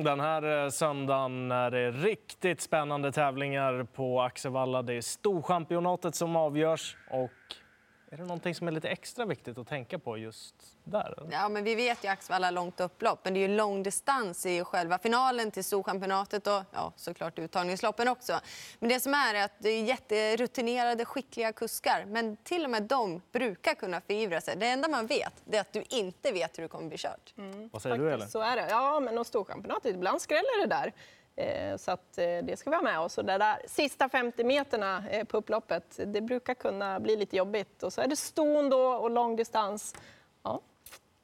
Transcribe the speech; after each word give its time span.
Mm, 0.00 0.18
den 0.18 0.20
här 0.20 0.64
eh, 0.64 0.70
söndagen 0.70 1.50
är 1.50 1.70
det 1.70 1.90
riktigt 1.90 2.60
spännande 2.60 3.12
tävlingar 3.12 3.84
på 3.84 4.22
Axevalla. 4.22 4.82
Det 4.82 4.94
är 4.94 5.00
Storchampionatet 5.00 6.14
som 6.14 6.36
avgörs. 6.36 6.96
Och 7.10 7.30
är 8.12 8.16
det 8.16 8.22
någonting 8.22 8.54
som 8.54 8.68
är 8.68 8.72
lite 8.72 8.88
extra 8.88 9.24
viktigt 9.24 9.58
att 9.58 9.68
tänka 9.68 9.98
på 9.98 10.18
just 10.18 10.54
där? 10.84 11.28
Ja, 11.30 11.48
men 11.48 11.64
vi 11.64 11.74
vet 11.74 12.04
ju 12.04 12.08
Axevalla 12.08 12.50
långt 12.50 12.80
upplopp, 12.80 13.20
men 13.24 13.34
det 13.34 13.40
är 13.40 13.48
ju 13.48 13.56
långdistans 13.56 14.46
i 14.46 14.64
själva 14.64 14.98
finalen 14.98 15.50
till 15.50 15.64
Storchampionatet 15.64 16.46
och 16.46 16.62
ja, 16.72 16.92
såklart 16.96 17.38
uttagningsloppen 17.38 18.08
också. 18.08 18.40
Men 18.78 18.88
det 18.88 19.00
som 19.00 19.14
är, 19.14 19.34
är 19.34 19.44
att 19.44 19.52
det 19.58 19.68
är 19.68 19.82
jätterutinerade, 19.84 21.04
skickliga 21.04 21.52
kuskar, 21.52 22.04
men 22.06 22.36
till 22.36 22.64
och 22.64 22.70
med 22.70 22.82
de 22.82 23.22
brukar 23.32 23.74
kunna 23.74 24.00
förivra 24.00 24.40
sig. 24.40 24.56
Det 24.56 24.66
enda 24.66 24.88
man 24.88 25.06
vet 25.06 25.42
är 25.52 25.60
att 25.60 25.72
du 25.72 25.84
inte 25.88 26.32
vet 26.32 26.58
hur 26.58 26.62
det 26.62 26.68
kommer 26.68 26.88
bli 26.88 26.98
kört. 26.98 27.34
Mm. 27.38 27.68
Vad 27.72 27.82
säger 27.82 27.96
Faktiskt, 27.96 28.08
du, 28.08 28.14
Elin? 28.14 28.28
Så 28.28 28.40
är 28.40 28.56
det. 28.56 28.66
Ja, 28.70 29.00
men 29.00 29.18
och 29.18 29.26
Storchampionatet, 29.26 29.94
ibland 29.94 30.22
skräller 30.22 30.60
det 30.60 30.66
där. 30.66 30.92
Eh, 31.40 31.76
så 31.76 31.90
att 31.90 32.18
eh, 32.18 32.24
det 32.24 32.58
ska 32.58 32.70
vi 32.70 32.76
ha 32.76 32.82
med 32.82 33.00
oss. 33.00 33.18
Och 33.18 33.24
det 33.24 33.38
där 33.38 33.58
sista 33.66 34.08
50 34.08 34.44
meterna 34.44 35.08
eh, 35.10 35.24
på 35.24 35.36
upploppet, 35.36 36.00
det 36.06 36.20
brukar 36.20 36.54
kunna 36.54 37.00
bli 37.00 37.16
lite 37.16 37.36
jobbigt. 37.36 37.82
Och 37.82 37.92
så 37.92 38.00
är 38.00 38.06
det 38.06 38.16
ston 38.16 38.70
då 38.70 38.82
och 38.86 39.10
långdistans. 39.10 39.94
Ja, 40.42 40.60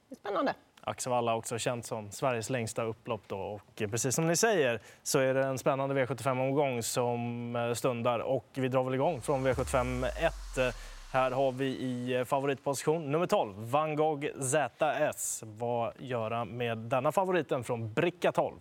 det 0.09 0.15
är 0.15 0.17
spännande. 0.17 0.55
Axevalla 0.81 1.35
också 1.35 1.59
känt 1.59 1.87
som 1.87 2.11
Sveriges 2.11 2.51
längsta 2.51 2.83
upplopp. 2.83 3.23
Då. 3.27 3.39
Och 3.39 3.83
precis 3.91 4.15
som 4.15 4.27
ni 4.27 4.37
säger 4.37 4.81
så 5.03 5.19
är 5.19 5.35
det 5.35 5.45
en 5.45 5.59
spännande 5.59 5.95
V75-omgång 6.05 6.83
som 6.83 7.73
stundar. 7.77 8.19
Och 8.19 8.47
vi 8.55 8.69
drar 8.69 8.85
väl 8.85 8.95
igång 8.95 9.21
från 9.21 9.47
V75 9.47 10.07
1. 10.07 10.75
Här 11.13 11.31
har 11.31 11.53
vi 11.53 11.67
i 11.67 12.25
favoritposition 12.27 13.11
nummer 13.11 13.27
12, 13.27 13.71
Van 13.71 13.97
Gogh 13.97 14.27
ZS. 14.41 15.43
Vad 15.47 15.93
göra 15.99 16.45
med 16.45 16.79
denna 16.79 17.13
favoriten 17.13 17.65
från 17.65 17.93
bricka 17.93 18.33
12? 18.33 18.57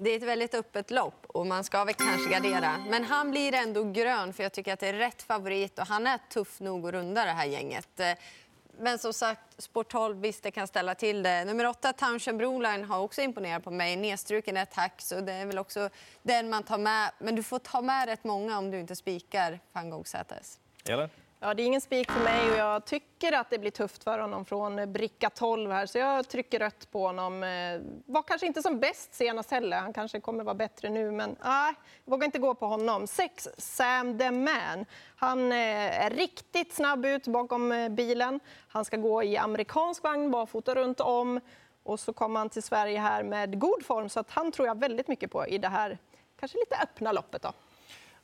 Det 0.00 0.10
är 0.10 0.16
ett 0.16 0.22
väldigt 0.22 0.54
öppet 0.54 0.90
lopp 0.90 1.26
och 1.26 1.46
man 1.46 1.64
ska 1.64 1.84
väl 1.84 1.94
kanske 1.94 2.30
gardera. 2.30 2.78
Men 2.90 3.04
han 3.04 3.30
blir 3.30 3.54
ändå 3.54 3.84
grön 3.84 4.32
för 4.32 4.42
jag 4.42 4.52
tycker 4.52 4.72
att 4.72 4.80
det 4.80 4.88
är 4.88 4.92
rätt 4.92 5.22
favorit 5.22 5.78
och 5.78 5.86
han 5.86 6.06
är 6.06 6.18
tuff 6.30 6.60
nog 6.60 6.86
att 6.86 6.92
runda 6.92 7.24
det 7.24 7.30
här 7.30 7.46
gänget. 7.46 8.00
Eh, 8.00 8.12
men 8.80 8.98
som 8.98 9.12
sagt, 9.12 9.62
Sport 9.62 9.92
12, 9.92 10.20
visst 10.20 10.42
det 10.42 10.50
kan 10.50 10.66
ställa 10.66 10.94
till 10.94 11.22
det. 11.22 11.44
Nummer 11.44 11.66
8, 11.66 11.92
Townshend 11.92 12.38
Broline, 12.38 12.84
har 12.84 12.98
också 12.98 13.20
imponerat 13.20 13.64
på 13.64 13.70
mig. 13.70 13.96
Nedstruken 13.96 14.56
ett 14.56 14.74
hack, 14.74 15.00
så 15.00 15.20
det 15.20 15.32
är 15.32 15.46
väl 15.46 15.58
också 15.58 15.90
den 16.22 16.50
man 16.50 16.62
tar 16.62 16.78
med. 16.78 17.10
Men 17.18 17.34
du 17.36 17.42
får 17.42 17.58
ta 17.58 17.82
med 17.82 18.08
rätt 18.08 18.24
många 18.24 18.58
om 18.58 18.70
du 18.70 18.80
inte 18.80 18.96
spikar 18.96 19.60
van 19.72 19.90
Gogh 19.90 20.04
ZS. 20.04 20.58
Ja, 21.40 21.54
det 21.54 21.62
är 21.62 21.66
ingen 21.66 21.80
spik 21.80 22.10
för 22.10 22.20
mig 22.20 22.50
och 22.50 22.56
jag 22.56 22.84
tycker 22.84 23.32
att 23.32 23.50
det 23.50 23.58
blir 23.58 23.70
tufft 23.70 24.04
för 24.04 24.18
honom 24.18 24.44
från 24.44 24.78
eh, 24.78 24.86
bricka 24.86 25.30
12 25.30 25.70
här. 25.70 25.86
Så 25.86 25.98
jag 25.98 26.28
trycker 26.28 26.58
rött 26.58 26.90
på 26.90 27.06
honom. 27.06 27.42
Eh, 27.42 27.80
var 28.06 28.22
kanske 28.22 28.46
inte 28.46 28.62
som 28.62 28.80
bäst 28.80 29.14
senast 29.14 29.50
heller. 29.50 29.76
Han 29.76 29.92
kanske 29.92 30.20
kommer 30.20 30.44
vara 30.44 30.54
bättre 30.54 30.90
nu, 30.90 31.10
men 31.10 31.36
nej, 31.44 31.74
jag 32.04 32.10
vågar 32.10 32.24
inte 32.24 32.38
gå 32.38 32.54
på 32.54 32.66
honom. 32.66 33.06
6, 33.06 33.48
Sam 33.58 34.18
the 34.18 34.30
Man. 34.30 34.84
Han 35.16 35.52
eh, 35.52 36.04
är 36.04 36.10
riktigt 36.10 36.74
snabb 36.74 37.06
ut 37.06 37.26
bakom 37.26 37.88
bilen. 37.90 38.40
Han 38.68 38.84
ska 38.84 38.96
gå 38.96 39.22
i 39.22 39.36
amerikansk 39.36 40.02
vagn, 40.02 40.30
barfota 40.30 40.74
runt 40.74 41.00
om. 41.00 41.40
Och 41.82 42.00
så 42.00 42.12
kommer 42.12 42.40
han 42.40 42.48
till 42.50 42.62
Sverige 42.62 42.98
här 42.98 43.22
med 43.22 43.60
god 43.60 43.84
form, 43.84 44.08
så 44.08 44.20
att 44.20 44.30
han 44.30 44.52
tror 44.52 44.68
jag 44.68 44.80
väldigt 44.80 45.08
mycket 45.08 45.30
på 45.30 45.46
i 45.46 45.58
det 45.58 45.68
här 45.68 45.98
kanske 46.40 46.58
lite 46.58 46.76
öppna 46.82 47.12
loppet. 47.12 47.42
Då. 47.42 47.52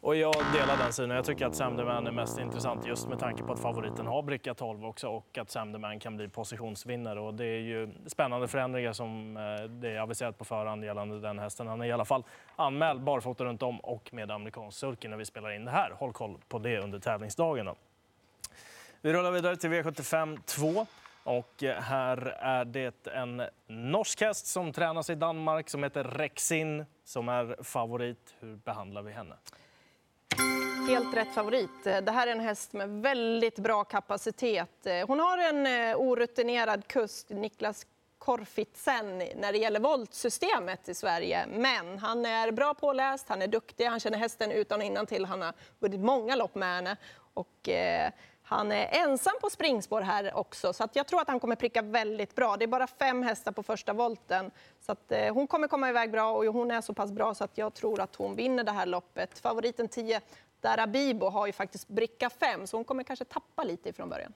Och 0.04 0.16
jag 0.16 0.34
delar 0.52 0.76
den 0.76 0.92
synen. 0.92 1.16
Jag 1.16 1.24
tycker 1.24 1.46
att 1.46 1.56
Sandeman 1.56 2.06
är 2.06 2.10
mest 2.10 2.38
intressant 2.38 2.86
just 2.86 3.08
med 3.08 3.18
tanke 3.18 3.42
på 3.42 3.52
att 3.52 3.60
favoriten 3.60 4.06
har 4.06 4.22
bricka 4.22 4.54
12 4.54 4.84
också 4.84 5.08
och 5.08 5.38
att 5.38 5.50
Sandeman 5.50 6.00
kan 6.00 6.16
bli 6.16 6.28
positionsvinnare. 6.28 7.20
Och 7.20 7.34
det 7.34 7.44
är 7.44 7.60
ju 7.60 7.88
spännande 8.06 8.48
förändringar 8.48 8.92
som 8.92 9.36
eh, 9.36 9.64
det 9.64 9.88
är 9.88 10.00
aviserat 10.00 10.38
på 10.38 10.44
förhand 10.44 10.84
gällande 10.84 11.20
den 11.20 11.38
hästen. 11.38 11.66
Han 11.66 11.80
är 11.80 11.86
i 11.86 11.92
alla 11.92 12.04
fall 12.04 12.24
anmäld 12.56 13.00
barfota 13.00 13.44
runt 13.44 13.62
om 13.62 13.80
och 13.80 14.14
med 14.14 14.30
amerikansk 14.30 14.78
sulky 14.78 15.08
när 15.08 15.16
vi 15.16 15.24
spelar 15.24 15.50
in 15.50 15.64
det 15.64 15.70
här. 15.70 15.90
Håll 15.90 16.12
koll 16.12 16.38
på 16.48 16.58
det 16.58 16.78
under 16.78 16.98
tävlingsdagen. 16.98 17.66
Då. 17.66 17.74
Vi 19.00 19.12
rullar 19.12 19.30
vidare 19.30 19.56
till 19.56 19.70
V75 19.70 20.38
2. 20.44 20.86
Och 21.24 21.62
eh, 21.62 21.80
här 21.80 22.16
är 22.38 22.64
det 22.64 23.06
en 23.06 23.42
norsk 23.66 24.20
häst 24.20 24.46
som 24.46 24.72
tränas 24.72 25.10
i 25.10 25.14
Danmark 25.14 25.68
som 25.68 25.82
heter 25.82 26.04
Rexin 26.04 26.84
som 27.04 27.28
är 27.28 27.62
favorit. 27.62 28.34
Hur 28.40 28.56
behandlar 28.56 29.02
vi 29.02 29.12
henne? 29.12 29.34
Helt 30.88 31.16
rätt 31.16 31.34
favorit. 31.34 31.84
Det 31.84 32.10
här 32.10 32.26
är 32.26 32.32
en 32.32 32.40
häst 32.40 32.72
med 32.72 32.88
väldigt 32.88 33.58
bra 33.58 33.84
kapacitet. 33.84 34.86
Hon 35.06 35.20
har 35.20 35.38
en 35.38 35.66
eh, 35.66 35.96
orutinerad 35.96 36.86
kust, 36.86 37.30
Niklas 37.30 37.86
Korfitsen, 38.18 39.18
när 39.18 39.52
det 39.52 39.58
gäller 39.58 39.80
voltsystemet 39.80 40.88
i 40.88 40.94
Sverige. 40.94 41.46
Men 41.46 41.98
han 41.98 42.26
är 42.26 42.52
bra 42.52 42.74
påläst, 42.74 43.28
han 43.28 43.42
är 43.42 43.46
duktig, 43.46 43.84
han 43.84 44.00
känner 44.00 44.18
hästen 44.18 44.50
utan 44.50 44.80
och 44.80 44.86
innan 44.86 45.06
till. 45.06 45.24
Han 45.24 45.42
har 45.42 45.52
vunnit 45.78 46.00
många 46.00 46.36
lopp 46.36 46.54
med 46.54 46.74
henne. 46.74 46.96
Och, 47.34 47.68
eh, 47.68 48.10
han 48.46 48.72
är 48.72 48.88
ensam 48.92 49.32
på 49.40 49.50
springspår 49.50 50.00
här 50.00 50.36
också, 50.36 50.72
så 50.72 50.88
jag 50.92 51.06
tror 51.06 51.20
att 51.20 51.28
han 51.28 51.40
kommer 51.40 51.56
pricka 51.56 51.82
väldigt 51.82 52.34
bra. 52.34 52.56
Det 52.56 52.64
är 52.64 52.66
bara 52.66 52.86
fem 52.86 53.22
hästar 53.22 53.52
på 53.52 53.62
första 53.62 53.92
volten. 53.92 54.50
Så 54.80 54.92
att, 54.92 55.12
eh, 55.12 55.34
hon 55.34 55.46
kommer 55.46 55.68
komma 55.68 55.88
iväg 55.88 56.10
bra 56.10 56.32
och 56.32 56.44
hon 56.44 56.70
är 56.70 56.80
så 56.80 56.94
pass 56.94 57.12
bra 57.12 57.34
så 57.34 57.44
att 57.44 57.58
jag 57.58 57.74
tror 57.74 58.00
att 58.00 58.16
hon 58.16 58.34
vinner 58.34 58.64
det 58.64 58.72
här 58.72 58.86
loppet. 58.86 59.38
Favoriten 59.38 59.88
10, 59.88 60.20
Darabibo, 60.64 61.28
har 61.28 61.46
ju 61.46 61.52
faktiskt 61.52 61.88
bricka 61.88 62.30
5, 62.30 62.66
så 62.66 62.76
hon 62.76 62.84
kommer 62.84 63.02
kanske 63.02 63.24
tappa 63.24 63.64
lite 63.64 63.88
ifrån 63.88 64.08
början. 64.08 64.32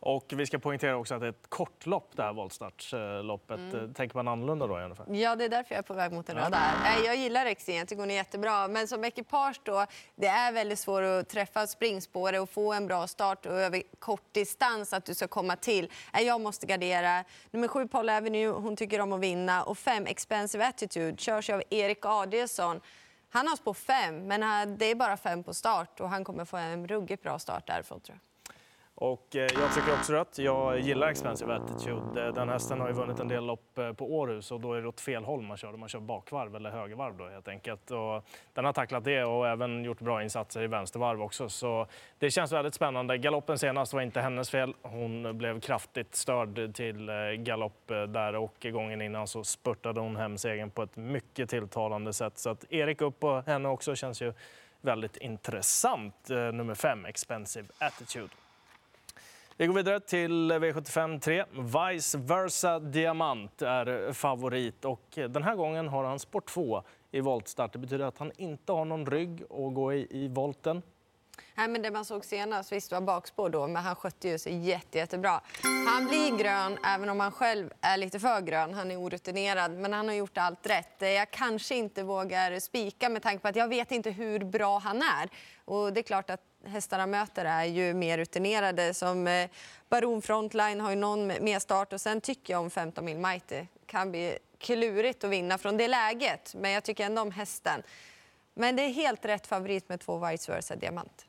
Och 0.00 0.32
vi 0.36 0.46
ska 0.46 0.58
poängtera 0.58 0.96
också 0.96 1.14
att 1.14 1.20
det 1.20 1.26
är 1.26 1.30
ett 1.30 1.48
kortlopp, 1.48 2.10
det 2.16 2.22
här 2.22 2.32
voltstartsloppet. 2.32 3.58
Mm. 3.58 3.94
Tänker 3.94 4.16
man 4.16 4.28
annorlunda 4.28 4.66
då, 4.66 4.80
Jennifer? 4.80 5.06
Ja, 5.10 5.36
det 5.36 5.44
är 5.44 5.48
därför 5.48 5.74
jag 5.74 5.78
är 5.78 5.82
på 5.82 5.94
väg 5.94 6.12
mot 6.12 6.28
en 6.28 6.36
röda. 6.36 6.58
Ja. 6.84 7.04
Jag 7.04 7.16
gillar 7.16 7.46
Exin, 7.46 7.76
jag 7.76 7.88
tycker 7.88 8.02
hon 8.02 8.10
är 8.10 8.14
jättebra. 8.14 8.68
Men 8.68 8.88
som 8.88 9.04
ekipage 9.04 9.60
då, 9.62 9.86
det 10.14 10.26
är 10.26 10.52
väldigt 10.52 10.78
svårt 10.78 11.02
att 11.02 11.28
träffa 11.28 11.66
springspåret 11.66 12.40
och 12.40 12.50
få 12.50 12.72
en 12.72 12.86
bra 12.86 13.06
start 13.06 13.46
och 13.46 13.52
över 13.52 13.82
kort 13.98 14.32
distans 14.32 14.92
att 14.92 15.04
du 15.04 15.14
ska 15.14 15.28
komma 15.28 15.56
till. 15.56 15.90
Jag 16.12 16.40
måste 16.40 16.66
gardera. 16.66 17.24
Nummer 17.50 17.68
sju, 17.68 17.88
Paul 17.88 18.08
Avenue, 18.08 18.48
hon 18.48 18.76
tycker 18.76 19.00
om 19.00 19.12
att 19.12 19.20
vinna. 19.20 19.62
Och 19.62 19.78
fem, 19.78 20.06
Expensive 20.06 20.66
Attitude, 20.66 21.16
körs 21.18 21.50
av 21.50 21.62
Erik 21.70 22.06
Adielsson. 22.06 22.80
Han 23.28 23.48
har 23.48 23.56
spår 23.56 23.74
fem, 23.74 24.26
men 24.26 24.42
eh, 24.42 24.76
det 24.76 24.86
är 24.90 24.94
bara 24.94 25.16
fem 25.16 25.42
på 25.42 25.54
start 25.54 26.00
och 26.00 26.08
han 26.08 26.24
kommer 26.24 26.44
få 26.44 26.56
en 26.56 26.88
ruggigt 26.88 27.22
bra 27.22 27.38
start 27.38 27.66
därifrån 27.66 28.00
tror 28.00 28.18
jag. 28.22 28.35
Och 28.98 29.36
eh, 29.36 29.40
jag 29.40 29.74
tycker 29.74 29.92
också 29.92 30.12
rött. 30.12 30.38
Jag 30.38 30.80
gillar 30.80 31.08
Expensive 31.08 31.54
Attitude. 31.54 32.26
Eh, 32.26 32.34
den 32.34 32.48
hästen 32.48 32.80
har 32.80 32.88
ju 32.88 32.94
vunnit 32.94 33.20
en 33.20 33.28
del 33.28 33.46
lopp 33.46 33.78
eh, 33.78 33.92
på 33.92 34.14
Århus 34.14 34.52
och 34.52 34.60
då 34.60 34.72
är 34.72 34.82
det 34.82 34.88
åt 34.88 35.00
fel 35.00 35.24
håll 35.24 35.42
man 35.42 35.56
kör. 35.56 35.72
Man 35.72 35.88
kör 35.88 36.00
bakvarv 36.00 36.56
eller 36.56 36.70
högervarv 36.70 37.16
då 37.16 37.28
helt 37.28 37.48
enkelt. 37.48 37.90
Och 37.90 38.24
den 38.54 38.64
har 38.64 38.72
tacklat 38.72 39.04
det 39.04 39.24
och 39.24 39.48
även 39.48 39.84
gjort 39.84 40.00
bra 40.00 40.22
insatser 40.22 40.62
i 40.62 40.66
vänstervarv 40.66 41.22
också. 41.22 41.48
Så 41.48 41.86
det 42.18 42.30
känns 42.30 42.52
väldigt 42.52 42.74
spännande. 42.74 43.18
Galoppen 43.18 43.58
senast 43.58 43.92
var 43.92 44.00
inte 44.00 44.20
hennes 44.20 44.50
fel. 44.50 44.74
Hon 44.82 45.38
blev 45.38 45.60
kraftigt 45.60 46.14
störd 46.14 46.74
till 46.74 47.10
galopp 47.38 47.88
där 47.88 48.36
och 48.36 48.66
gången 48.72 49.02
innan 49.02 49.26
så 49.26 49.44
spurtade 49.44 50.00
hon 50.00 50.16
hem 50.16 50.38
segern 50.38 50.70
på 50.70 50.82
ett 50.82 50.96
mycket 50.96 51.50
tilltalande 51.50 52.12
sätt. 52.12 52.38
Så 52.38 52.50
att 52.50 52.72
Erik 52.72 53.00
upp 53.00 53.20
på 53.20 53.42
henne 53.46 53.68
också 53.68 53.94
känns 53.94 54.22
ju 54.22 54.32
väldigt 54.80 55.16
intressant. 55.16 56.28
Nummer 56.28 56.74
fem, 56.74 57.04
Expensive 57.04 57.68
Attitude. 57.78 58.45
Vi 59.58 59.66
går 59.66 59.74
vidare 59.74 60.00
till 60.00 60.52
V75 60.52 61.20
3. 61.20 61.44
Vice 61.52 62.18
Versa 62.18 62.78
Diamant 62.78 63.62
är 63.62 64.12
favorit. 64.12 64.84
Och 64.84 65.02
den 65.14 65.42
här 65.42 65.54
gången 65.54 65.88
har 65.88 66.04
han 66.04 66.18
sport 66.18 66.48
2 66.48 66.82
i 67.10 67.20
voltstart. 67.20 67.72
Det 67.72 67.78
betyder 67.78 68.04
att 68.04 68.18
han 68.18 68.32
inte 68.36 68.72
har 68.72 68.84
någon 68.84 69.06
rygg 69.06 69.42
att 69.42 69.74
gå 69.74 69.94
i, 69.94 70.06
i 70.10 70.28
volten. 70.28 70.82
Nej, 71.54 71.68
men 71.68 71.82
det 71.82 71.90
man 71.90 72.04
såg 72.04 72.24
senast, 72.24 72.72
visst 72.72 72.92
var 72.92 73.00
bakspår 73.00 73.48
då, 73.48 73.66
men 73.66 73.82
han 73.82 73.96
skötte 73.96 74.28
ju 74.28 74.38
sig 74.38 74.58
jätte, 74.58 74.98
jättebra. 74.98 75.40
Han 75.88 76.06
blir 76.08 76.38
grön, 76.38 76.78
även 76.84 77.08
om 77.08 77.20
han 77.20 77.32
själv 77.32 77.72
är 77.80 77.96
lite 77.96 78.20
för 78.20 78.40
grön. 78.40 78.74
Han 78.74 78.90
är 78.90 79.00
orutinerad, 79.00 79.72
men 79.72 79.92
han 79.92 80.08
har 80.08 80.14
gjort 80.14 80.38
allt 80.38 80.66
rätt. 80.66 80.96
Jag 80.98 81.30
kanske 81.30 81.74
inte 81.74 82.02
vågar 82.02 82.60
spika 82.60 83.08
med 83.08 83.22
tanke 83.22 83.38
på 83.42 83.48
att 83.48 83.56
jag 83.56 83.68
vet 83.68 83.92
inte 83.92 84.10
hur 84.10 84.38
bra 84.38 84.78
han 84.78 84.96
är. 84.96 85.28
Och 85.64 85.92
det 85.92 86.00
är 86.00 86.02
klart 86.02 86.30
att 86.30 86.42
hästarna 86.66 87.06
möter 87.06 87.44
är 87.44 87.64
ju 87.64 87.94
mer 87.94 88.18
rutinerade. 88.18 88.94
Som 88.94 89.26
eh, 89.26 89.50
Baron 89.88 90.22
Frontline 90.22 90.80
har 90.80 90.90
ju 90.90 90.96
någon 90.96 91.26
mer 91.26 91.58
start 91.58 91.92
och 91.92 92.00
sen 92.00 92.20
tycker 92.20 92.52
jag 92.52 92.60
om 92.60 92.70
15 92.70 93.04
mil 93.04 93.18
Mighty. 93.18 93.66
Kan 93.86 94.10
bli 94.10 94.38
klurigt 94.58 95.24
att 95.24 95.30
vinna 95.30 95.58
från 95.58 95.76
det 95.76 95.88
läget, 95.88 96.54
men 96.54 96.70
jag 96.70 96.84
tycker 96.84 97.06
ändå 97.06 97.22
om 97.22 97.30
hästen. 97.30 97.82
Men 98.54 98.76
det 98.76 98.82
är 98.82 98.88
helt 98.92 99.24
rätt 99.24 99.46
favorit 99.46 99.88
med 99.88 100.00
två 100.00 100.26
Vice 100.26 100.52
Versa 100.52 100.76
Diamant. 100.76 101.26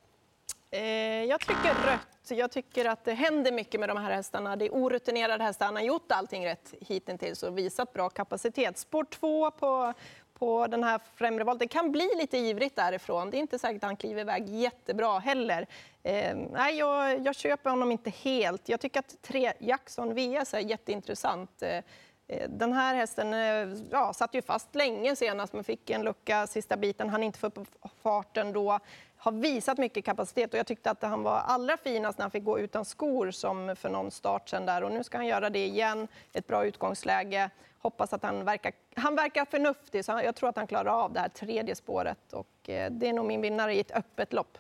Eh, 0.72 1.24
jag 1.24 1.40
trycker 1.40 1.74
rött. 1.74 2.32
Jag 2.40 2.52
tycker 2.52 2.86
att 2.86 3.06
det 3.06 3.14
händer 3.14 3.52
mycket 3.52 3.80
med 3.80 3.90
de 3.90 3.98
här 3.98 4.12
hästarna. 4.12 4.56
Det 4.56 4.66
är 4.66 4.70
orutinerade 4.70 5.44
hästar. 5.44 5.66
Han 5.66 5.76
har 5.76 5.84
gjort 5.84 6.12
allting 6.12 6.46
rätt 6.46 6.74
hittills 6.82 7.44
och 7.44 7.58
visat 7.58 7.94
bra 7.94 8.10
kapacitet. 8.10 8.78
Spår 8.78 9.04
2 9.04 9.52
på, 9.52 9.94
på 10.40 10.68
den 10.68 10.84
här 10.84 11.00
främre 11.16 11.44
volten. 11.44 11.60
Det 11.60 11.68
kan 11.68 11.92
bli 11.92 12.10
lite 12.18 12.38
ivrigt 12.38 12.76
därifrån. 12.76 13.30
Det 13.30 13.38
är 13.38 13.40
inte 13.40 13.60
säkert 13.60 13.84
att 13.84 13.88
han 13.88 13.98
kliver 13.98 14.22
iväg 14.22 14.50
jättebra 14.50 15.20
heller. 15.20 15.68
Eh, 16.04 16.36
nej, 16.52 16.78
jag, 16.78 17.26
jag, 17.26 17.36
köper 17.36 17.70
honom 17.70 17.92
inte 17.92 18.10
helt. 18.10 18.70
Jag 18.70 18.80
tycker 18.80 19.00
att 19.00 19.22
tre 19.22 19.54
Jackson 19.60 20.14
VS 20.14 20.54
är 20.54 20.60
jätteintressant. 20.60 21.62
Eh, 21.62 21.78
eh, 22.28 22.50
den 22.50 22.74
här 22.74 22.96
hästen 22.96 23.34
eh, 23.34 23.78
ja, 23.92 24.14
satt 24.14 24.34
ju 24.34 24.42
fast 24.42 24.76
länge 24.76 25.16
senast, 25.16 25.54
men 25.54 25.64
fick 25.64 25.90
en 25.90 26.02
lucka 26.02 26.48
sista 26.48 26.78
biten. 26.78 27.10
Han 27.10 27.24
inte 27.24 27.40
få 27.40 27.48
upp 27.48 27.60
farten 28.04 28.54
då. 28.54 28.80
Har 29.18 29.32
visat 29.32 29.78
mycket 29.78 30.06
kapacitet 30.06 30.54
och 30.54 30.60
jag 30.60 30.68
tyckte 30.68 30.92
att 30.92 31.02
han 31.02 31.24
var 31.24 31.40
allra 31.40 31.78
finast 31.78 32.18
när 32.18 32.24
han 32.24 32.32
fick 32.32 32.44
gå 32.44 32.60
utan 32.60 32.86
skor 32.86 33.32
som 33.32 33.76
för 33.76 33.90
någon 33.90 34.12
start 34.12 34.50
sen 34.50 34.66
där. 34.66 34.84
Och 34.84 34.92
nu 34.92 35.04
ska 35.04 35.18
han 35.18 35.28
göra 35.28 35.50
det 35.50 35.66
igen. 35.66 36.08
Ett 36.34 36.48
bra 36.48 36.66
utgångsläge. 36.66 37.50
Hoppas 37.80 38.14
att 38.14 38.24
han 38.24 38.46
verkar, 38.46 38.72
han 38.96 39.16
verkar 39.16 39.46
förnuftig, 39.46 40.06
så 40.06 40.22
jag 40.24 40.36
tror 40.36 40.50
att 40.50 40.56
han 40.56 40.68
klarar 40.68 41.04
av 41.04 41.14
det 41.14 41.20
här 41.20 41.30
tredje 41.30 41.76
spåret. 41.76 42.34
Och 42.34 42.70
eh, 42.70 42.92
det 42.92 43.08
är 43.08 43.14
nog 43.14 43.26
min 43.26 43.42
vinnare 43.42 43.74
i 43.74 43.80
ett 43.80 43.92
öppet 43.92 44.34
lopp. 44.34 44.58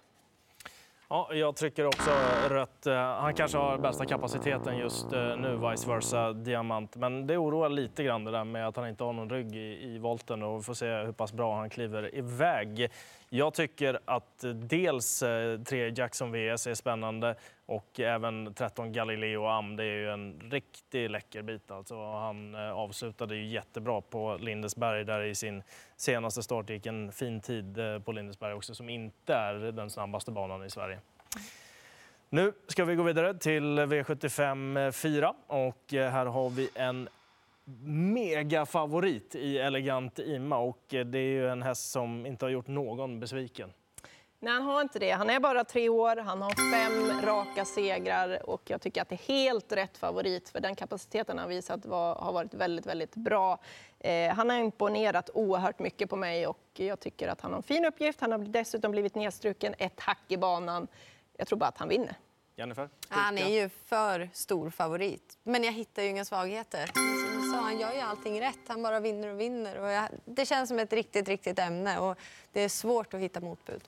Ja, 1.10 1.30
jag 1.34 1.56
trycker 1.56 1.86
också 1.86 2.12
rött. 2.50 2.88
Eh, 2.88 2.96
han 2.96 3.34
kanske 3.34 3.58
har 3.58 3.78
bästa 3.78 4.06
kapaciteten 4.06 4.78
just 4.78 5.14
eh, 5.14 5.38
nu, 5.38 5.70
vice 5.72 5.90
versa 5.90 6.34
Diamant. 6.34 6.96
Men 6.96 7.28
det 7.28 7.38
oroar 7.38 7.70
lite 7.70 8.04
grann 8.04 8.24
det 8.24 8.32
där 8.32 8.44
med 8.44 8.68
att 8.68 8.76
han 8.76 8.88
inte 8.88 9.04
har 9.04 9.14
någon 9.14 9.30
rygg 9.30 9.56
i, 9.56 9.84
i 9.84 9.98
volten 9.98 10.44
och 10.44 10.60
vi 10.60 10.64
får 10.64 10.74
se 10.74 10.86
hur 10.86 11.12
pass 11.12 11.34
bra 11.34 11.56
han 11.56 11.70
kliver 11.70 12.16
iväg. 12.16 12.92
Jag 13.30 13.54
tycker 13.54 14.00
att 14.06 14.44
eh, 14.44 14.50
dels 14.50 15.24
eh, 15.24 15.60
3 15.62 15.90
Jackson 15.90 16.32
VS 16.32 16.68
är 16.68 16.74
spännande 16.74 17.36
och 17.66 18.00
även 18.00 18.54
13 18.54 18.92
Galileo 18.92 19.46
Am. 19.46 19.76
Det 19.76 19.84
är 19.84 19.98
ju 19.98 20.12
en 20.12 20.40
riktigt 20.52 21.12
läcker 21.12 21.42
bit. 21.42 21.72
Alltså. 21.72 22.12
Han 22.12 22.56
eh, 22.56 22.72
avslutade 22.72 23.36
ju 23.36 23.46
jättebra 23.46 24.02
på 24.02 24.38
Lindesberg 24.38 25.04
där 25.04 25.24
i 25.24 25.36
sin 25.36 25.64
senaste 25.96 26.44
start. 26.44 26.70
gick 26.70 26.86
en 26.86 27.12
fin 27.12 27.42
tid 27.42 27.80
på 28.06 28.12
Lindesberg 28.12 28.54
också 28.54 28.76
som 28.76 28.90
inte 28.90 29.34
är 29.34 29.54
den 29.54 29.90
snabbaste 29.90 30.32
banan 30.32 30.64
i 30.64 30.70
Sverige. 30.70 31.00
Nu 32.30 32.54
ska 32.68 32.86
vi 32.86 32.96
gå 32.96 33.04
vidare 33.04 33.34
till 33.34 33.80
V75 33.80 34.92
4 34.92 35.34
och 35.48 35.84
här 35.92 36.26
har 36.26 36.50
vi 36.50 36.70
en 36.76 37.10
megafavorit 37.84 39.36
i 39.36 39.58
Elegant 39.58 40.20
Ima 40.20 40.58
och 40.58 40.84
det 40.88 41.18
är 41.18 41.32
ju 41.32 41.50
en 41.50 41.62
häst 41.62 41.92
som 41.92 42.26
inte 42.26 42.46
har 42.46 42.50
gjort 42.50 42.68
någon 42.68 43.20
besviken. 43.20 43.74
Nej, 44.40 44.54
han 44.54 44.64
har 44.64 44.82
inte 44.82 45.00
det. 45.00 45.12
Han 45.12 45.30
är 45.30 45.40
bara 45.40 45.64
tre 45.64 45.90
år, 45.90 46.16
han 46.16 46.42
har 46.42 46.72
fem 46.72 47.22
raka 47.22 47.66
segrar 47.66 48.50
och 48.50 48.62
jag 48.66 48.82
tycker 48.82 49.02
att 49.02 49.10
det 49.10 49.16
är 49.16 49.28
helt 49.28 49.72
rätt 49.72 49.98
favorit 49.98 50.50
för 50.50 50.60
den 50.60 50.76
kapaciteten 50.76 51.38
han 51.38 51.50
visat 51.50 51.86
var, 51.86 52.16
har 52.16 52.34
varit 52.34 52.54
väldigt, 52.54 52.86
väldigt 52.86 53.16
bra. 53.16 53.60
Eh, 54.00 54.34
han 54.34 54.50
har 54.50 54.58
imponerat 54.58 55.30
oerhört 55.34 55.80
mycket 55.80 56.10
på 56.10 56.16
mig 56.16 56.48
och 56.48 56.60
jag 56.74 57.00
tycker 57.00 57.28
att 57.28 57.42
han 57.42 57.52
har 57.52 57.58
en 57.58 57.64
fin 57.64 57.86
uppgift. 57.86 58.22
Han 58.22 58.32
har 58.32 58.40
dessutom 58.40 58.92
blivit 58.92 59.16
nedstruken 59.16 59.76
ett 59.78 60.00
hack 60.00 60.24
i 60.28 60.38
banan. 60.38 60.88
Jag 61.38 61.48
tror 61.48 61.60
bara 61.60 61.70
att 61.70 61.78
han 61.78 61.90
vinner. 61.90 62.16
Jennifer? 62.56 62.90
Han 63.10 63.38
är 63.38 63.62
ju 63.62 63.70
för 63.70 64.30
stor 64.34 64.70
favorit. 64.70 65.38
Men 65.44 65.64
jag 65.64 65.72
hittar 65.72 66.04
ju 66.04 66.10
inga 66.10 66.26
svagheter. 66.26 66.92
Sa, 67.52 67.58
han 67.58 67.80
gör 67.80 67.94
ju 67.94 68.00
allting 68.00 68.42
rätt. 68.42 68.60
Han 68.68 68.84
bara 68.84 69.00
vinner 69.00 69.34
och 69.34 69.40
vinner. 69.40 69.80
Och 69.82 69.90
jag, 69.90 70.10
det 70.26 70.46
känns 70.46 70.70
som 70.70 70.80
ett 70.80 70.94
riktigt, 70.94 71.28
riktigt 71.28 71.60
ämne 71.60 72.00
och 72.00 72.18
det 72.54 72.62
är 72.62 72.70
svårt 72.70 73.14
att 73.14 73.20
hitta 73.20 73.40
motbud. 73.40 73.82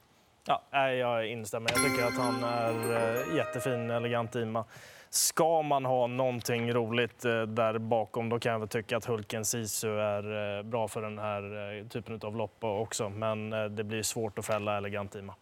Ja, 0.45 0.91
jag 0.91 1.27
instämmer. 1.27 1.69
Jag 1.75 1.83
tycker 1.85 2.05
att 2.07 2.17
han 2.17 2.43
är 2.43 2.95
eh, 2.95 3.35
jättefin, 3.35 3.89
elegant 3.89 4.35
Ima. 4.35 4.65
Ska 5.09 5.61
man 5.61 5.85
ha 5.85 6.07
någonting 6.07 6.73
roligt 6.73 7.25
eh, 7.25 7.41
där 7.41 7.77
bakom 7.77 8.29
då 8.29 8.39
kan 8.39 8.51
jag 8.51 8.59
väl 8.59 8.67
tycka 8.67 8.97
att 8.97 9.05
Hulken 9.05 9.45
Sisu 9.45 9.99
är 9.99 10.57
eh, 10.57 10.63
bra 10.63 10.87
för 10.87 11.01
den 11.01 11.19
här 11.19 11.89
typen 11.89 12.19
av 12.23 12.35
lopp 12.35 12.63
också. 12.63 13.09
Men 13.09 13.49
det 13.49 13.83
blir 13.83 14.03
svårt 14.03 14.39
att 14.39 14.45
fälla 14.45 14.77
elegant 14.77 15.15
Ima. 15.15 15.35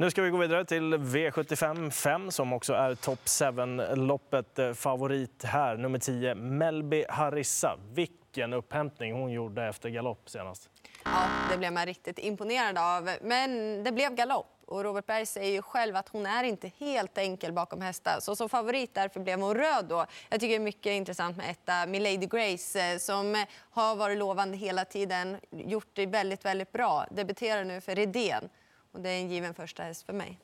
Nu 0.00 0.10
ska 0.10 0.22
vi 0.22 0.30
gå 0.30 0.38
vidare 0.38 0.64
till 0.64 0.94
V75 0.94 1.90
5 1.90 2.30
som 2.30 2.52
också 2.52 2.72
är 2.72 2.94
Top 2.94 3.18
7-loppet. 3.24 4.58
Eh, 4.58 4.72
favorit 4.72 5.44
här, 5.44 5.76
nummer 5.76 5.98
10, 5.98 6.34
Melby 6.34 7.04
Harissa. 7.08 7.78
Vilken 7.92 8.52
upphämtning 8.52 9.12
hon 9.12 9.32
gjorde 9.32 9.64
efter 9.64 9.88
galopp 9.88 10.30
senast. 10.30 10.70
Ja, 11.04 11.26
det 11.50 11.58
blev 11.58 11.72
man 11.72 11.86
riktigt 11.86 12.18
imponerad 12.18 12.78
av. 12.78 13.10
Men 13.22 13.84
det 13.84 13.92
blev 13.92 14.14
galopp. 14.14 14.62
Och 14.66 14.84
Robert 14.84 15.06
Berg 15.06 15.26
säger 15.26 15.52
ju 15.52 15.62
själv 15.62 15.96
att 15.96 16.08
hon 16.08 16.26
är 16.26 16.44
inte 16.44 16.70
helt 16.78 17.18
enkel 17.18 17.52
bakom 17.52 17.80
hästar. 17.80 18.20
Så 18.20 18.36
som 18.36 18.48
favorit 18.48 18.94
därför 18.94 19.20
blev 19.20 19.40
hon 19.40 19.54
röd 19.54 19.84
då. 19.88 20.06
Jag 20.28 20.40
tycker 20.40 20.48
det 20.48 20.62
är 20.62 20.64
mycket 20.64 20.90
intressant 20.90 21.36
med 21.36 21.50
etta 21.50 21.86
Milady 21.86 22.26
Grace 22.26 22.80
eh, 22.80 22.98
som 22.98 23.44
har 23.70 23.96
varit 23.96 24.18
lovande 24.18 24.56
hela 24.56 24.84
tiden, 24.84 25.36
gjort 25.50 25.90
det 25.92 26.06
väldigt, 26.06 26.44
väldigt 26.44 26.72
bra. 26.72 27.06
Debuterar 27.10 27.64
nu 27.64 27.80
för 27.80 27.94
Redén 27.94 28.48
och 28.92 29.00
det 29.00 29.10
är 29.10 29.20
en 29.20 29.30
given 29.30 29.54
första 29.54 29.82
häst 29.82 30.02
för 30.02 30.12
mig. 30.12 30.38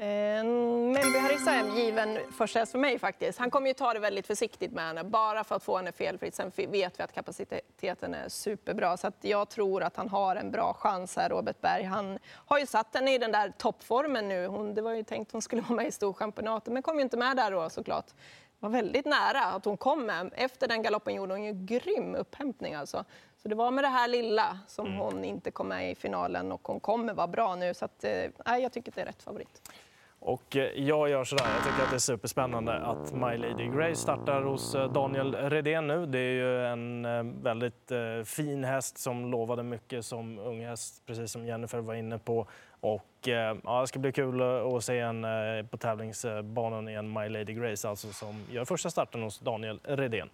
Eh, 0.00 0.44
Melby 0.44 1.18
Harissa 1.18 1.54
är 1.54 1.58
en 1.58 1.76
given 1.76 2.18
första 2.32 2.58
häst 2.58 2.72
för 2.72 2.78
mig 2.78 2.98
faktiskt. 2.98 3.38
Han 3.38 3.50
kommer 3.50 3.68
ju 3.68 3.74
ta 3.74 3.92
det 3.92 4.00
väldigt 4.00 4.26
försiktigt 4.26 4.72
med 4.72 4.86
henne, 4.86 5.04
bara 5.04 5.44
för 5.44 5.56
att 5.56 5.62
få 5.62 5.76
henne 5.76 5.92
felfritt. 5.92 6.34
Sen 6.34 6.52
vet 6.56 6.98
vi 6.98 7.02
att 7.02 7.12
kapaciteten 7.12 8.14
är 8.14 8.28
superbra, 8.28 8.96
så 8.96 9.06
att 9.06 9.16
jag 9.20 9.48
tror 9.48 9.82
att 9.82 9.96
han 9.96 10.08
har 10.08 10.36
en 10.36 10.50
bra 10.50 10.74
chans 10.74 11.16
här, 11.16 11.28
Robert 11.28 11.60
Berg. 11.60 11.82
Han 11.82 12.18
har 12.32 12.58
ju 12.58 12.66
satt 12.66 12.94
henne 12.94 13.14
i 13.14 13.18
den 13.18 13.32
där 13.32 13.52
toppformen 13.58 14.28
nu. 14.28 14.46
Hon, 14.46 14.74
det 14.74 14.82
var 14.82 14.94
ju 14.94 15.02
tänkt 15.02 15.28
att 15.28 15.32
hon 15.32 15.42
skulle 15.42 15.62
vara 15.68 15.76
med 15.76 15.86
i 15.86 15.92
Storchampionatet, 15.92 16.72
men 16.72 16.82
kom 16.82 16.96
ju 16.96 17.02
inte 17.02 17.16
med 17.16 17.36
där 17.36 17.50
då 17.50 17.70
såklart. 17.70 18.06
Det 18.06 18.66
var 18.66 18.70
väldigt 18.70 19.06
nära 19.06 19.44
att 19.44 19.64
hon 19.64 19.76
kom 19.76 20.06
med. 20.06 20.30
Efter 20.36 20.68
den 20.68 20.82
galoppen 20.82 21.14
gjorde 21.14 21.34
hon 21.34 21.42
ju 21.42 21.50
en 21.50 21.66
grym 21.66 22.14
upphämtning 22.14 22.74
alltså. 22.74 23.04
Så 23.48 23.50
det 23.50 23.56
var 23.56 23.70
med 23.70 23.84
det 23.84 23.88
här 23.88 24.08
lilla 24.08 24.58
som 24.66 24.86
mm. 24.86 24.98
hon 24.98 25.24
inte 25.24 25.50
kom 25.50 25.68
med 25.68 25.90
i 25.90 25.94
finalen 25.94 26.52
och 26.52 26.68
hon 26.68 26.80
kommer 26.80 27.14
vara 27.14 27.26
bra 27.26 27.54
nu. 27.54 27.74
Så 27.74 27.84
att, 27.84 28.04
eh, 28.04 28.56
jag 28.58 28.72
tycker 28.72 28.90
att 28.90 28.94
det 28.94 29.00
är 29.00 29.06
rätt 29.06 29.22
favorit. 29.22 29.72
Och 30.20 30.56
eh, 30.56 30.62
jag 30.62 31.10
gör 31.10 31.24
sådär, 31.24 31.44
jag 31.54 31.64
tycker 31.64 31.84
att 31.84 31.90
det 31.90 31.96
är 31.96 31.98
superspännande 31.98 32.74
att 32.74 33.12
My 33.12 33.36
Lady 33.36 33.66
Grey 33.66 33.94
startar 33.94 34.42
hos 34.42 34.74
eh, 34.74 34.92
Daniel 34.92 35.34
Redén 35.34 35.86
nu. 35.86 36.06
Det 36.06 36.18
är 36.18 36.32
ju 36.32 36.66
en 36.66 37.42
väldigt 37.42 37.92
fin 38.24 38.64
häst 38.64 38.98
som 38.98 39.30
lovade 39.30 39.62
mycket 39.62 40.04
som 40.04 40.38
ung 40.38 40.66
häst, 40.66 41.02
precis 41.06 41.32
som 41.32 41.46
Jennifer 41.46 41.78
var 41.78 41.94
inne 41.94 42.18
på. 42.18 42.46
Och 42.80 43.28
ja, 43.64 43.80
det 43.80 43.86
ska 43.86 43.98
bli 43.98 44.12
kul 44.12 44.42
att 44.76 44.84
se 44.84 44.98
en 44.98 45.26
på 45.70 45.76
tävlingsbanan 45.76 46.88
igen, 46.88 47.12
My 47.12 47.28
Lady 47.28 47.52
Grace, 47.52 47.88
alltså 47.88 48.12
som 48.12 48.44
gör 48.50 48.64
första 48.64 48.90
starten 48.90 49.22
hos 49.22 49.38
Daniel 49.38 49.80
Redén. 49.84 50.28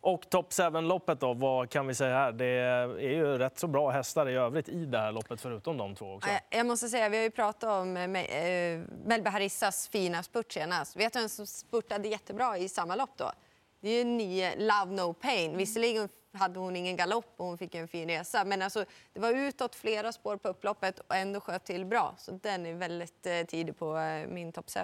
Och 0.00 0.30
Top 0.30 0.50
7-loppet 0.50 1.20
då, 1.20 1.34
vad 1.34 1.70
kan 1.70 1.86
vi 1.86 1.94
säga 1.94 2.14
här? 2.14 2.32
Det 2.32 2.46
är 2.46 2.98
ju 2.98 3.38
rätt 3.38 3.58
så 3.58 3.66
bra 3.66 3.90
hästar 3.90 4.28
i 4.28 4.34
övrigt 4.34 4.68
i 4.68 4.84
det 4.84 4.98
här 4.98 5.12
loppet 5.12 5.40
förutom 5.40 5.76
de 5.76 5.94
två 5.94 6.14
också. 6.14 6.28
Jag 6.50 6.66
måste 6.66 6.88
säga, 6.88 7.08
vi 7.08 7.16
har 7.16 7.24
ju 7.24 7.30
pratat 7.30 7.70
om 7.70 7.96
äh, 7.96 8.08
Melby 9.04 9.30
Harissas 9.30 9.88
fina 9.88 10.22
spurt 10.22 10.52
senast. 10.52 10.96
Vet 10.96 11.12
du 11.12 11.18
vem 11.18 11.28
som 11.28 11.46
spurtade 11.46 12.08
jättebra 12.08 12.58
i 12.58 12.68
samma 12.68 12.94
lopp 12.94 13.10
då? 13.16 13.32
Det 13.80 13.88
är 13.88 13.98
ju 13.98 14.04
nio 14.04 14.56
Love 14.56 15.02
No 15.02 15.12
Pain. 15.12 15.56
Visserligen 15.56 16.08
hade 16.32 16.58
hon 16.58 16.76
ingen 16.76 16.96
galopp 16.96 17.34
och 17.36 17.46
hon 17.46 17.58
fick 17.58 17.74
en 17.74 17.88
fin 17.88 18.08
resa. 18.08 18.44
Men 18.44 18.62
alltså, 18.62 18.84
det 19.12 19.20
var 19.20 19.32
utåt 19.32 19.74
flera 19.74 20.12
spår 20.12 20.36
på 20.36 20.48
upploppet 20.48 20.98
och 20.98 21.16
ändå 21.16 21.40
sköt 21.40 21.64
till 21.64 21.84
bra. 21.84 22.14
Så 22.18 22.32
den 22.32 22.66
är 22.66 22.74
väldigt 22.74 23.26
eh, 23.26 23.42
tidig 23.46 23.78
på 23.78 23.96
eh, 23.96 24.26
min 24.28 24.52
Top 24.52 24.70
7. 24.70 24.80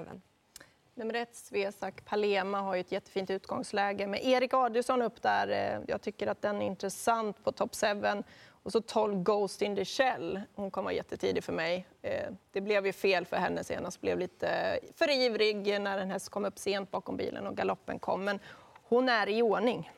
Nummer 0.99 1.15
ett, 1.15 1.35
Svesak 1.35 2.05
Palema, 2.05 2.61
har 2.61 2.75
ju 2.75 2.81
ett 2.81 2.93
jättefint 2.93 3.31
utgångsläge 3.31 4.07
med 4.07 4.25
Erik 4.25 4.55
Adielsson 4.55 5.03
upp 5.03 5.23
där. 5.23 5.49
Eh, 5.49 5.81
jag 5.87 6.03
tycker 6.03 6.26
att 6.26 6.43
den 6.43 6.62
är 6.62 6.67
intressant 6.67 7.45
på 7.45 7.53
top 7.53 7.75
7. 7.75 8.23
Och 8.49 8.73
så 8.73 8.81
12 8.81 9.23
Ghost 9.23 9.62
in 9.62 9.76
the 9.76 9.85
Shell. 9.85 10.41
Hon 10.55 10.71
kommer 10.71 10.85
vara 10.85 10.95
jättetidig 10.95 11.45
för 11.45 11.53
mig. 11.53 11.87
Eh, 12.03 12.31
det 12.53 12.61
blev 12.61 12.87
ju 12.87 12.93
fel 12.93 13.26
för 13.26 13.37
henne 13.37 13.65
senast. 13.65 14.00
Blev 14.00 14.19
lite 14.19 14.79
för 14.95 15.11
ivrig 15.11 15.81
när 15.81 15.99
en 15.99 16.11
häst 16.11 16.29
kom 16.29 16.45
upp 16.45 16.59
sent 16.59 16.91
bakom 16.91 17.17
bilen 17.17 17.47
och 17.47 17.57
galoppen 17.57 17.99
kom. 17.99 18.25
Men 18.25 18.38
hon 18.83 19.09
är 19.09 19.29
i 19.29 19.43
ordning. 19.43 19.91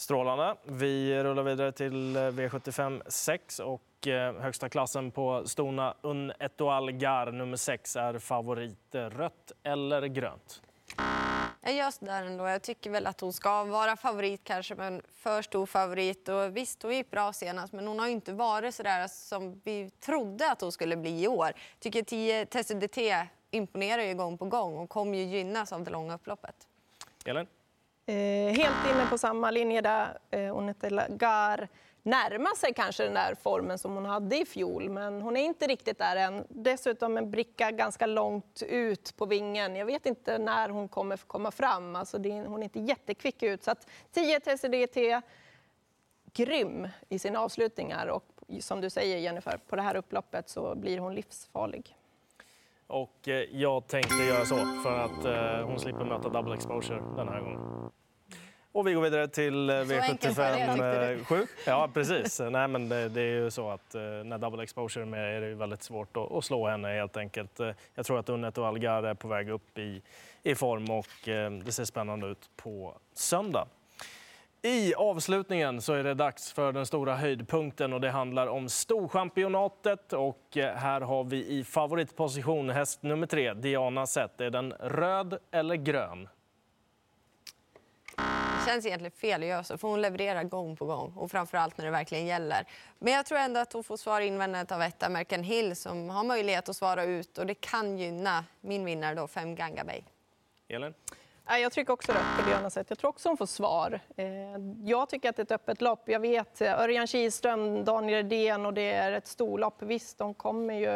Strålande. 0.00 0.56
Vi 0.64 1.22
rullar 1.22 1.42
vidare 1.42 1.72
till 1.72 2.16
V75 2.16 3.02
6 3.06 3.58
och 3.58 3.82
Eh, 4.06 4.34
högsta 4.34 4.68
klassen 4.68 5.10
på 5.10 5.42
Stona 5.46 5.94
Un 6.02 6.32
Etoile 6.38 6.92
Gar 6.92 7.32
nummer 7.32 7.56
6 7.56 7.96
är 7.96 8.18
favorit. 8.18 8.78
Rött 8.92 9.52
eller 9.62 10.06
grönt? 10.06 10.62
Jag 11.60 11.74
gör 11.74 11.90
sådär 11.90 12.24
ändå. 12.24 12.48
Jag 12.48 12.62
tycker 12.62 12.90
väl 12.90 13.06
att 13.06 13.20
hon 13.20 13.32
ska 13.32 13.64
vara 13.64 13.96
favorit 13.96 14.40
kanske, 14.44 14.74
men 14.74 15.02
för 15.14 15.42
stor 15.42 15.66
favorit. 15.66 16.28
Och 16.28 16.56
visst, 16.56 16.82
hon 16.82 16.94
gick 16.94 17.10
bra 17.10 17.32
senast, 17.32 17.72
men 17.72 17.86
hon 17.86 17.98
har 17.98 18.08
inte 18.08 18.32
varit 18.32 18.74
så 18.74 18.82
där 18.82 19.08
som 19.08 19.60
vi 19.64 19.90
trodde 19.90 20.50
att 20.50 20.60
hon 20.60 20.72
skulle 20.72 20.96
bli 20.96 21.22
i 21.22 21.28
år. 21.28 21.52
Tycker 21.78 22.02
10 22.02 22.46
Tessie 22.46 22.76
DT 22.76 23.26
imponerar 23.50 24.02
ju 24.02 24.14
gång 24.14 24.38
på 24.38 24.44
gång 24.44 24.78
och 24.78 24.88
kommer 24.88 25.18
ju 25.18 25.24
gynnas 25.24 25.72
av 25.72 25.84
det 25.84 25.90
långa 25.90 26.14
upploppet. 26.14 26.54
Elin? 27.24 27.46
Eh, 28.10 28.52
helt 28.52 28.90
inne 28.90 29.06
på 29.10 29.18
samma 29.18 29.50
linje 29.50 29.80
där. 29.80 30.18
Eh, 30.30 30.56
Unetela 30.56 31.08
Gar 31.08 31.68
Närmar 32.02 32.56
sig 32.56 32.74
kanske 32.74 33.02
den 33.04 33.14
där 33.14 33.34
formen 33.34 33.78
som 33.78 33.94
hon 33.94 34.04
hade 34.04 34.40
i 34.40 34.44
fjol, 34.44 34.90
men 34.90 35.22
hon 35.22 35.36
är 35.36 35.44
inte 35.44 35.66
riktigt 35.66 35.98
där 35.98 36.16
än. 36.16 36.44
Dessutom 36.48 37.16
en 37.16 37.30
bricka 37.30 37.70
ganska 37.70 38.06
långt 38.06 38.62
ut 38.68 39.16
på 39.16 39.26
vingen. 39.26 39.76
Jag 39.76 39.86
vet 39.86 40.06
inte 40.06 40.38
när 40.38 40.68
hon 40.68 40.88
kommer 40.88 41.16
komma 41.16 41.50
fram. 41.50 41.96
Alltså 41.96 42.18
det, 42.18 42.30
hon 42.30 42.60
är 42.60 42.64
inte 42.64 42.80
jättekvick 42.80 43.42
ut. 43.42 43.64
Så 43.64 43.70
att 43.70 43.88
10 44.12 44.40
TCDT, 44.40 45.22
grym 46.32 46.88
i 47.08 47.18
sina 47.18 47.40
avslutningar 47.40 48.06
och 48.06 48.24
som 48.60 48.80
du 48.80 48.90
säger 48.90 49.18
Jennifer, 49.18 49.60
på 49.68 49.76
det 49.76 49.82
här 49.82 49.96
upploppet 49.96 50.48
så 50.48 50.74
blir 50.74 50.98
hon 50.98 51.14
livsfarlig. 51.14 51.96
Och 52.86 53.28
eh, 53.28 53.34
jag 53.52 53.86
tänkte 53.86 54.14
göra 54.14 54.44
så 54.44 54.56
för 54.56 54.98
att 54.98 55.24
eh, 55.24 55.66
hon 55.66 55.80
slipper 55.80 56.04
möta 56.04 56.28
double 56.28 56.54
exposure 56.54 57.02
den 57.16 57.28
här 57.28 57.40
gången. 57.40 57.90
Och 58.72 58.86
vi 58.86 58.92
går 58.92 59.02
vidare 59.02 59.28
till 59.28 59.70
eh, 59.70 59.76
enkelt 59.78 59.92
var 59.92 59.98
det, 59.98 60.08
tyckte 60.08 60.36
V75 60.36 61.16
du. 61.18 61.24
7. 61.24 61.46
Ja, 61.66 61.88
precis. 61.94 62.40
Nej, 62.50 62.68
men 62.68 62.88
det, 62.88 63.08
det 63.08 63.20
är 63.20 63.24
ju 63.42 63.50
så 63.50 63.70
att 63.70 63.94
eh, 63.94 64.00
när 64.02 64.38
double 64.38 64.62
exposure 64.62 65.04
är 65.04 65.06
med 65.06 65.36
är 65.36 65.40
det 65.40 65.54
väldigt 65.54 65.82
svårt 65.82 66.16
att, 66.16 66.32
att 66.32 66.44
slå 66.44 66.68
henne 66.68 66.88
helt 66.88 67.16
enkelt. 67.16 67.60
Eh, 67.60 67.70
Jag 67.94 68.06
tror 68.06 68.18
att 68.18 68.28
Unnet 68.28 68.58
och 68.58 68.66
Algar 68.66 69.02
är 69.02 69.14
på 69.14 69.28
väg 69.28 69.48
upp 69.50 69.78
i, 69.78 70.02
i 70.42 70.54
form 70.54 70.90
och 70.90 71.28
eh, 71.28 71.50
det 71.50 71.72
ser 71.72 71.84
spännande 71.84 72.26
ut 72.26 72.50
på 72.56 72.94
söndag. 73.14 73.66
I 74.62 74.94
avslutningen 74.94 75.80
så 75.82 75.92
är 75.92 76.04
det 76.04 76.14
dags 76.14 76.52
för 76.52 76.72
den 76.72 76.86
stora 76.86 77.14
höjdpunkten 77.16 77.92
och 77.92 78.00
det 78.00 78.10
handlar 78.10 78.46
om 78.46 78.68
Storchampionatet 78.68 80.12
och 80.12 80.56
eh, 80.56 80.74
här 80.74 81.00
har 81.00 81.24
vi 81.24 81.46
i 81.46 81.64
favoritposition 81.64 82.70
häst 82.70 83.02
nummer 83.02 83.26
tre, 83.26 83.54
Diana 83.54 84.06
Zet. 84.06 84.40
Är 84.40 84.50
den 84.50 84.72
röd 84.72 85.38
eller 85.50 85.74
grön? 85.74 86.28
Det 88.60 88.66
känns 88.66 88.86
egentligen 88.86 89.12
fel 89.12 89.42
att 89.42 89.48
göra 89.48 89.64
så, 89.64 89.78
för 89.78 89.88
hon 89.88 90.02
levererar 90.02 90.44
gång 90.44 90.76
på 90.76 90.86
gång. 90.86 91.12
Och 91.16 91.30
framförallt 91.30 91.78
när 91.78 91.84
det 91.84 91.90
verkligen 91.90 92.26
gäller. 92.26 92.66
Men 92.98 93.12
jag 93.12 93.26
tror 93.26 93.38
ändå 93.38 93.60
att 93.60 93.72
hon 93.72 93.84
får 93.84 93.96
svar 93.96 94.20
invändigt 94.20 94.72
av 94.72 94.82
ett 94.82 95.02
American 95.02 95.42
Hill 95.42 95.76
som 95.76 96.10
har 96.10 96.24
möjlighet 96.24 96.68
att 96.68 96.76
svara 96.76 97.04
ut. 97.04 97.38
Och 97.38 97.46
det 97.46 97.54
kan 97.54 97.98
gynna 97.98 98.44
min 98.60 98.84
vinnare 98.84 99.14
då, 99.14 99.26
fem 99.26 99.54
Ganga 99.54 99.84
Bay. 99.84 100.00
Elin? 100.68 100.94
Jag 101.58 101.72
trycker 101.72 101.92
också 101.92 102.12
rött 102.12 102.38
på 102.38 102.50
Diana 102.50 102.70
sätt. 102.70 102.86
Jag 102.88 102.98
tror 102.98 103.08
också 103.08 103.28
hon 103.28 103.36
får 103.36 103.46
svar. 103.46 104.00
Eh, 104.16 104.26
jag 104.84 105.08
tycker 105.08 105.30
att 105.30 105.36
det 105.36 105.42
är 105.42 105.44
ett 105.44 105.52
öppet 105.52 105.80
lopp. 105.80 106.08
Jag 106.08 106.20
vet 106.20 106.60
eh, 106.60 106.80
Örjan 106.80 107.06
Kihlström, 107.06 107.84
Daniel 107.84 108.16
Redén 108.16 108.66
och 108.66 108.74
det 108.74 108.90
är 108.90 109.12
ett 109.12 109.26
storlopp. 109.26 109.82
Visst, 109.82 110.18
de 110.18 110.34
kommer 110.34 110.74
ju 110.74 110.86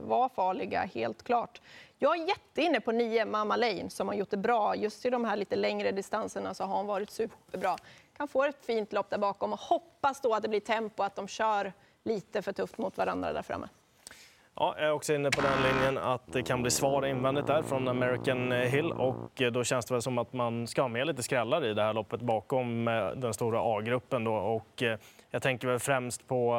vara 0.00 0.28
farliga, 0.28 0.80
helt 0.80 1.22
klart. 1.22 1.60
Jag 1.98 2.20
är 2.20 2.28
jätteinne 2.28 2.80
på 2.80 2.92
nio 2.92 3.24
Mamma 3.24 3.56
Lane 3.56 3.90
som 3.90 4.08
har 4.08 4.14
gjort 4.14 4.30
det 4.30 4.36
bra. 4.36 4.76
Just 4.76 5.06
i 5.06 5.10
de 5.10 5.24
här 5.24 5.36
lite 5.36 5.56
längre 5.56 5.92
distanserna 5.92 6.54
så 6.54 6.64
har 6.64 6.76
hon 6.76 6.86
varit 6.86 7.10
superbra. 7.10 7.76
Kan 8.16 8.28
få 8.28 8.44
ett 8.44 8.64
fint 8.64 8.92
lopp 8.92 9.10
där 9.10 9.18
bakom 9.18 9.52
och 9.52 9.60
hoppas 9.60 10.20
då 10.20 10.34
att 10.34 10.42
det 10.42 10.48
blir 10.48 10.60
tempo, 10.60 11.02
att 11.02 11.16
de 11.16 11.28
kör 11.28 11.72
lite 12.02 12.42
för 12.42 12.52
tufft 12.52 12.78
mot 12.78 12.96
varandra 12.96 13.32
där 13.32 13.42
framme. 13.42 13.68
Ja, 14.62 14.74
jag 14.78 14.86
är 14.86 14.92
också 14.92 15.14
inne 15.14 15.30
på 15.30 15.40
den 15.40 15.62
linjen 15.62 15.98
att 15.98 16.32
det 16.32 16.42
kan 16.42 16.62
bli 16.62 16.70
svar 16.70 17.06
invändigt 17.06 17.46
där 17.46 17.62
från 17.62 17.88
American 17.88 18.52
Hill 18.52 18.92
och 18.92 19.42
eh, 19.42 19.52
då 19.52 19.64
känns 19.64 19.86
det 19.86 19.94
väl 19.94 20.02
som 20.02 20.18
att 20.18 20.32
man 20.32 20.66
ska 20.66 20.82
ha 20.82 20.88
med 20.88 21.06
lite 21.06 21.22
skrällar 21.22 21.64
i 21.64 21.74
det 21.74 21.82
här 21.82 21.92
loppet 21.92 22.20
bakom 22.20 22.88
eh, 22.88 23.08
den 23.16 23.34
stora 23.34 23.60
A-gruppen 23.60 24.24
då 24.24 24.34
och 24.34 24.82
eh, 24.82 24.98
jag 25.30 25.42
tänker 25.42 25.68
väl 25.68 25.78
främst 25.78 26.28
på 26.28 26.54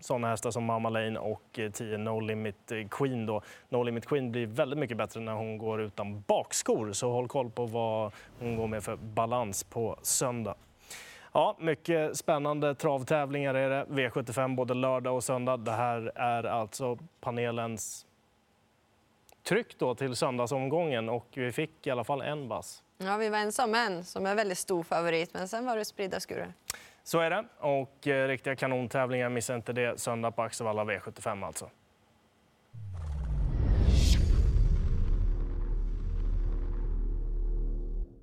sådana 0.00 0.28
hästar 0.28 0.50
som 0.50 0.64
Mama 0.64 0.88
Lane 0.88 1.18
och 1.18 1.60
10 1.72 1.98
No 1.98 2.20
Limit 2.20 2.72
Queen 2.90 3.26
då. 3.26 3.42
No 3.68 3.82
Limit 3.82 4.06
Queen 4.06 4.32
blir 4.32 4.46
väldigt 4.46 4.78
mycket 4.78 4.96
bättre 4.96 5.20
när 5.20 5.32
hon 5.32 5.58
går 5.58 5.80
utan 5.80 6.20
bakskor 6.20 6.92
så 6.92 7.10
håll 7.10 7.28
koll 7.28 7.50
på 7.50 7.66
vad 7.66 8.12
hon 8.38 8.56
går 8.56 8.66
med 8.66 8.84
för 8.84 8.96
balans 8.96 9.64
på 9.64 9.98
söndag. 10.02 10.54
Ja, 11.32 11.56
mycket 11.60 12.16
spännande 12.16 12.74
travtävlingar 12.74 13.54
är 13.54 13.70
det. 13.70 13.84
V75 13.84 14.56
både 14.56 14.74
lördag 14.74 15.16
och 15.16 15.24
söndag. 15.24 15.56
Det 15.56 15.72
här 15.72 16.12
är 16.14 16.44
alltså 16.44 16.98
panelens 17.20 18.06
tryck 19.42 19.78
då 19.78 19.94
till 19.94 20.16
söndagsomgången 20.16 21.08
och 21.08 21.26
vi 21.34 21.52
fick 21.52 21.86
i 21.86 21.90
alla 21.90 22.04
fall 22.04 22.20
en 22.20 22.48
vass. 22.48 22.82
Ja, 22.98 23.16
vi 23.16 23.28
var 23.28 23.38
ensam 23.38 23.74
en 23.74 24.04
som 24.04 24.26
är 24.26 24.34
väldigt 24.34 24.58
stor 24.58 24.82
favorit, 24.82 25.34
men 25.34 25.48
sen 25.48 25.66
var 25.66 25.76
det 25.76 25.84
spridda 25.84 26.20
skurar. 26.20 26.52
Så 27.04 27.18
är 27.20 27.30
det. 27.30 27.44
Och 27.58 28.06
eh, 28.06 28.28
riktiga 28.28 28.56
kanontävlingar, 28.56 29.28
missa 29.28 29.54
inte 29.54 29.72
det. 29.72 30.00
Söndag 30.00 30.30
på 30.30 30.42
Axevalla 30.42 30.84
V75 30.84 31.46
alltså. 31.46 31.70